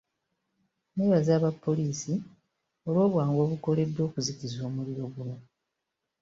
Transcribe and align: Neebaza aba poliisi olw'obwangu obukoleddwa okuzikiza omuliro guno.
Neebaza 0.93 1.31
aba 1.37 1.51
poliisi 1.63 2.13
olw'obwangu 2.87 3.37
obukoleddwa 3.45 4.01
okuzikiza 4.07 4.59
omuliro 4.69 5.03
guno. 5.13 5.35